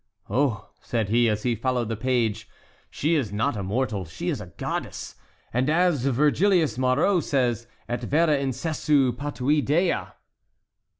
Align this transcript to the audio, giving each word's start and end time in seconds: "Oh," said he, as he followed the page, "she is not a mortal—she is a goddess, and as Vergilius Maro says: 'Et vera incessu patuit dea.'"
"Oh," 0.31 0.71
said 0.81 1.09
he, 1.09 1.29
as 1.29 1.43
he 1.43 1.53
followed 1.53 1.87
the 1.87 1.95
page, 1.95 2.49
"she 2.89 3.13
is 3.13 3.31
not 3.31 3.55
a 3.55 3.61
mortal—she 3.61 4.29
is 4.29 4.41
a 4.41 4.47
goddess, 4.47 5.15
and 5.53 5.69
as 5.69 6.07
Vergilius 6.07 6.75
Maro 6.79 7.19
says: 7.19 7.67
'Et 7.87 8.01
vera 8.01 8.35
incessu 8.35 9.11
patuit 9.15 9.63
dea.'" 9.63 10.09